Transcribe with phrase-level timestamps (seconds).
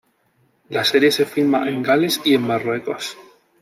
[0.69, 3.15] La serie se filma en Gales y en Marruecos.